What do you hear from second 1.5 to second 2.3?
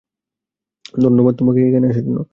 এখানে আসার জন্য।